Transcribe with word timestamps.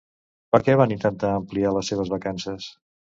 Per 0.53 0.59
què 0.67 0.77
va 0.79 0.87
intentar 0.95 1.29
ampliar 1.41 1.73
les 1.75 1.91
seves 1.93 2.09
vacances? 2.15 2.67